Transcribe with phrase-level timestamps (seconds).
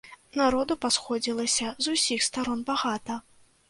[0.39, 3.25] Народу пасходзілася з усіх старон багата.